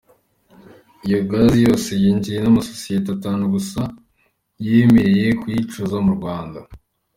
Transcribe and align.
Iyo 1.05 1.19
gazi 1.29 1.57
yose 1.67 1.89
yinjijwe 2.01 2.41
n’amasosiyete 2.41 3.09
atanu 3.17 3.43
gusa 3.55 3.79
yemerewe 4.65 5.29
kuyicuruza 5.41 5.97
mu 6.05 6.11
Rwanda. 6.17 6.59